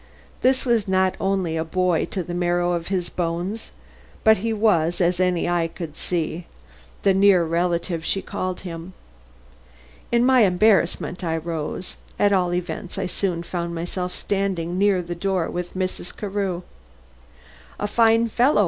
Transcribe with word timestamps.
This 0.41 0.65
was 0.65 0.87
not 0.87 1.13
only 1.21 1.55
a 1.55 1.63
boy 1.63 2.05
to 2.05 2.23
the 2.23 2.33
marrow 2.33 2.71
of 2.73 2.87
his 2.87 3.07
bones, 3.07 3.69
but 4.23 4.37
he 4.37 4.51
was, 4.51 4.99
as 4.99 5.19
any 5.19 5.47
eye 5.47 5.67
could 5.67 5.95
see, 5.95 6.47
the 7.03 7.13
near 7.13 7.43
relative 7.43 8.03
she 8.03 8.19
called 8.19 8.61
him. 8.61 8.93
In 10.11 10.25
my 10.25 10.41
embarrassment 10.43 11.23
I 11.23 11.37
rose; 11.37 11.97
at 12.17 12.33
all 12.33 12.51
events 12.51 12.97
I 12.97 13.05
soon 13.05 13.43
found 13.43 13.75
myself 13.75 14.15
standing 14.15 14.75
near 14.79 15.03
the 15.03 15.13
door 15.13 15.51
with 15.51 15.75
Mrs. 15.75 16.17
Carew. 16.17 16.63
"A 17.79 17.85
fine 17.85 18.27
fellow!" 18.27 18.59